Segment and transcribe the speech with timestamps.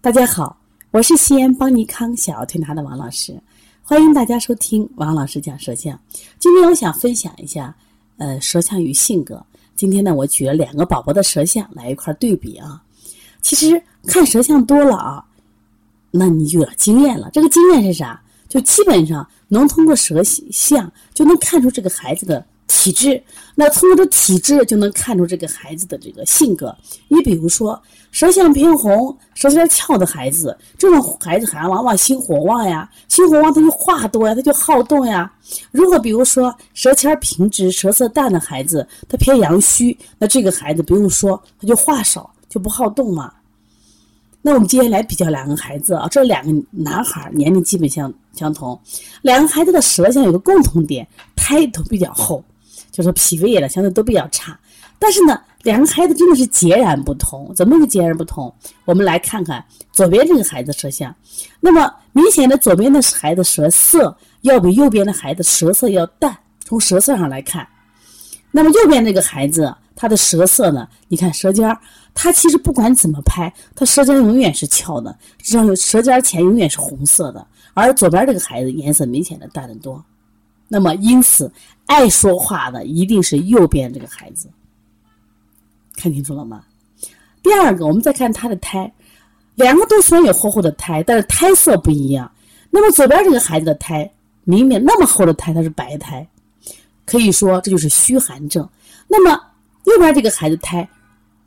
[0.00, 0.56] 大家好，
[0.92, 3.36] 我是西安邦尼康小儿推拿的王老师，
[3.82, 5.98] 欢迎大家收听王老师讲舌象。
[6.38, 7.74] 今天我想分享一下，
[8.16, 9.44] 呃，舌象与性格。
[9.74, 12.80] 今天呢，我举了两个宝宝的舌象来一块对比啊。
[13.42, 15.24] 其实看舌象多了啊，
[16.12, 17.28] 那你就有经验了。
[17.32, 18.22] 这个经验是啥？
[18.48, 22.46] 就基本上能通过舌象就能看出这个孩子的。
[22.68, 23.20] 体质，
[23.56, 26.76] 那通过这体质就能看出这个孩子的这个性格。
[27.08, 27.80] 你比如说，
[28.12, 35.32] 舌象偏红、舌尖翘的孩子，这种孩子还往往心火旺呀，心火旺他就话多呀，他就好动呀。
[35.72, 43.32] 如果比如说舌尖平直、舌色淡的孩子，他偏阳虚，那这个孩子不用说，他就话少，就不好动嘛。
[44.40, 48.78] 那我们接下来比较两个孩子啊，这两个男孩年龄基本相相同，
[49.22, 52.42] 两个孩子的舌象有个共同点，胎都比较厚。
[52.98, 54.58] 就是脾胃了，相对都比较差，
[54.98, 57.54] 但是呢，两个孩子真的是截然不同。
[57.54, 58.52] 怎么个截然不同？
[58.84, 61.14] 我们来看看左边这个孩子舌象，
[61.60, 66.36] 那么明显的左边的孩子舌色要比右边的孩子舌色要淡。
[66.64, 67.64] 从舌色上来看，
[68.50, 70.88] 那么右边这个孩子他的舌色呢？
[71.06, 71.78] 你看舌尖儿，
[72.12, 80.04] 他其实不管怎么拍，他舌尖永远是翘的，实际上舌尖前永远是红色的，而左边这个孩子颜色明显的淡得多。
[80.68, 81.50] 那么，因此
[81.86, 84.48] 爱说话的一定是右边这个孩子，
[85.96, 86.62] 看清楚了吗？
[87.42, 88.92] 第二个，我们再看他的胎，
[89.54, 92.30] 两个都虽然有厚厚的胎，但是胎色不一样。
[92.70, 94.10] 那么左边这个孩子的胎，
[94.44, 96.28] 明明那么厚的胎，它是白胎，
[97.06, 98.68] 可以说这就是虚寒症。
[99.06, 99.40] 那么
[99.84, 100.86] 右边这个孩子胎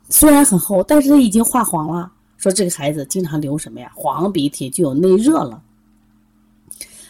[0.08, 3.92] 虽然很厚，但是他已经化黄了，说这个孩子经常流什么呀？
[3.94, 5.62] 黄鼻涕，就有内热了。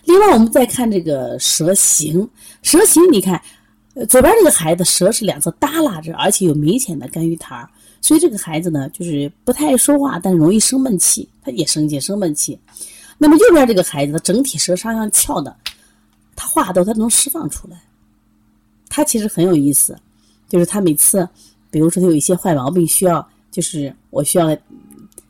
[0.04, 2.28] 另外，我们再看这个舌形，
[2.62, 3.40] 舌形你看，
[4.08, 7.66] 左边这个孩子舌是两侧耷拉着，而且有明显的干郁苔
[8.00, 12.58] 所以这个孩子呢，就是不太爱说话，但是容易生闷气，他也生气生闷气。
[13.16, 15.54] 那么右边这个孩子，他整体舌上像翘的，
[16.34, 17.80] 他话多，他能释放出来。
[18.88, 19.96] 他其实很有意思，
[20.48, 21.26] 就是他每次，
[21.70, 24.56] 比如说他有一些坏毛病需要，就是我需要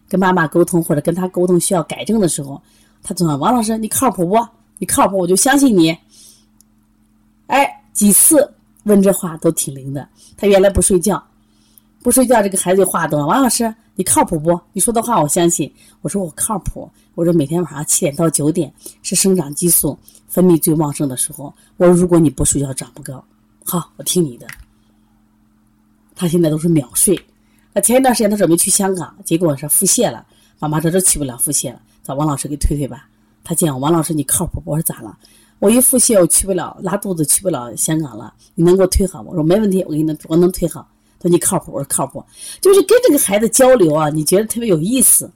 [0.08, 2.60] 跟妈妈沟通或者跟他沟通需要改正的时候，
[3.02, 4.34] 他总说王老师你靠谱不？
[4.82, 5.96] 你靠谱，我就相信你。
[7.46, 10.08] 哎，几次问这话都挺灵的。
[10.36, 11.24] 他原来不睡觉，
[12.02, 13.24] 不睡觉，这个孩子就话多。
[13.24, 14.60] 王老师，你靠谱不？
[14.72, 15.72] 你说的话我相信。
[16.00, 16.90] 我说我靠谱。
[17.14, 21.54] 我说每天晚上七点到九点是生长激素分泌最旺盛的时候。
[21.76, 23.24] 我说如果你不睡觉长不高。
[23.64, 24.48] 好，我听你的。
[26.16, 27.16] 他现在都是秒睡。
[27.72, 30.26] 那前一段时间他准备去香港，结果是腹泻了。
[30.58, 33.06] 妈妈说这去不了腹泻了，找王老师给推推吧。
[33.44, 34.70] 他见我王老师，你靠谱不？
[34.70, 35.16] 我说咋了？
[35.58, 38.34] 我一腹泻，我去不了，拉肚子去不了香港了。
[38.54, 39.28] 你能给我推好吗？
[39.30, 40.88] 我说没问题，我给你能，我能推好。
[41.20, 41.72] 他说你靠谱？
[41.72, 42.24] 我说靠谱。
[42.60, 45.30] 就是跟这个孩子交流啊，你觉得特别有意思。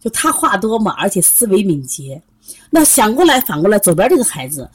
[0.00, 2.22] 就他话多嘛，而且思维敏捷。
[2.70, 4.66] 那想过来反过来，左边这个孩子，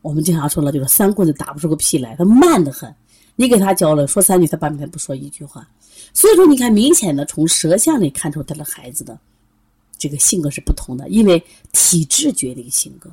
[0.00, 2.92] 我们经常说了，就是三棍子打不出个屁来，他慢得很。
[3.36, 5.64] 你给他交流，说三句，他半天不说一句话。
[6.12, 9.16] 所以说，你看明显的从舌象里看出他的孩子的。
[10.02, 11.40] 这个性格是不同的，因为
[11.70, 13.08] 体质决定性格，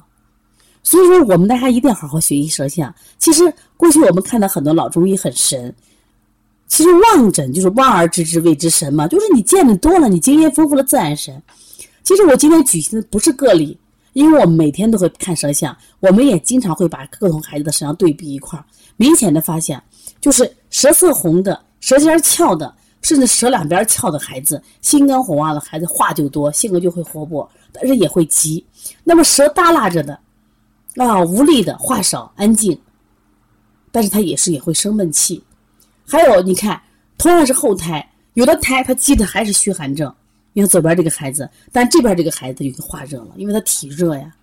[0.81, 2.91] 所以说我们大家一定要好好学习舌象。
[3.19, 5.71] 其实过去我们看到很多老中医很神，
[6.67, 11.39] 其实望诊就是望而知之谓之神嘛，就是你见的多了，你经验丰富了自然神。
[12.03, 13.77] 其实我今天举行的不是个例，
[14.13, 18.65] 因为我们每天都会看舌象，我们也经常会把各种孩子的舌象对比一块儿，
[18.97, 19.79] 明显的发现
[20.19, 22.73] 就是舌色红的、舌尖翘的。
[23.01, 28.63] 甚至舌两边翘的孩子，心肝火旺的孩子，话就多，性格就会活泼，但是也会急。
[29.03, 30.19] 那么舌耷拉着的，
[30.95, 32.79] 啊，无力的，话少，安静，
[33.91, 35.41] 但是他也是也会生闷气。
[36.05, 36.81] 还有，你看，
[37.17, 40.13] 同样是后胎，有的胎他积的还是虚寒症。
[40.53, 44.35] 你看左边这个孩子，但这边这个孩子已经化热了，因为他体热呀。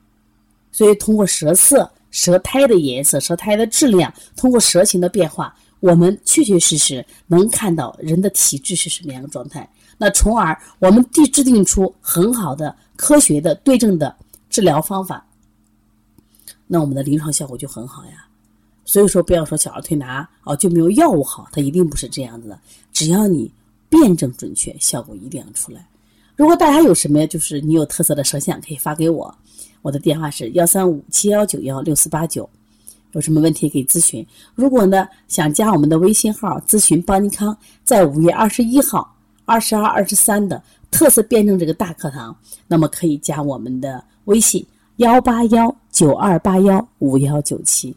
[0.73, 5.55] 所以通过舌色、舌苔的颜色、舌苔的质量，通过舌形的变化。
[5.81, 14.15] 我们确确实实能看到人的体质是什么样的状态，那从而我们制制定出很好的、科学的、对症的
[14.49, 15.27] 治疗方法，
[16.67, 18.27] 那我们的临床效果就很好呀。
[18.85, 22.59] 所以说，不要说小儿推拿哦就没有药物好，它一定不是这样子的。
[22.93, 23.51] 只要你
[23.89, 25.87] 辩证准确，效果一定要出来。
[26.37, 29.35] 如果大家有什么就是你有特色的舌象，可以发给我，
[29.83, 32.49] 我的电话是幺三五七幺九幺六四八九。
[33.17, 34.25] 有什么问题可以咨询？
[34.55, 39.17] 如果呢想加我们的微信号咨询邦尼康，在五月二十一号、
[39.47, 42.37] 二十二、二十三的特色辩证这个大课堂，
[42.69, 44.65] 那么可以加我们的微信
[44.97, 47.97] 幺八幺九二八幺五幺九七。